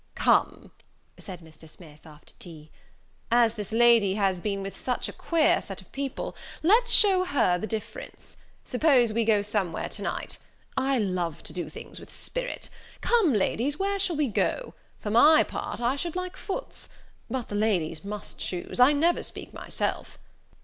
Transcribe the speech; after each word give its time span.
"Come," 0.15 0.71
said 1.19 1.41
Mr. 1.41 1.69
Smith, 1.69 2.07
after 2.07 2.33
tea, 2.39 2.71
"as 3.29 3.53
this 3.53 3.71
lady 3.71 4.15
has 4.15 4.39
been 4.41 4.63
with 4.63 4.75
such 4.75 5.07
a 5.07 5.13
queer 5.13 5.61
set 5.61 5.79
of 5.79 5.91
people, 5.91 6.35
let's 6.63 6.89
show 6.89 7.23
her 7.23 7.59
the 7.59 7.67
difference; 7.67 8.35
suppose 8.63 9.13
we 9.13 9.23
go 9.23 9.43
somewhere 9.43 9.87
to 9.89 10.01
night! 10.01 10.39
I 10.75 10.97
love 10.97 11.43
to 11.43 11.53
do 11.53 11.69
things 11.69 11.99
with 11.99 12.11
spirit! 12.11 12.67
Come, 13.01 13.31
ladies, 13.31 13.77
where 13.77 13.99
shall 13.99 14.15
we 14.15 14.27
go? 14.27 14.73
For 14.99 15.11
my 15.11 15.43
part 15.43 15.79
I 15.79 15.95
should 15.95 16.15
like 16.15 16.35
Foote's 16.35 16.89
but 17.29 17.49
the 17.49 17.53
ladies 17.53 18.03
must 18.03 18.39
choose; 18.39 18.79
I 18.79 18.93
never 18.93 19.21
speak 19.21 19.53
myself." 19.53 20.17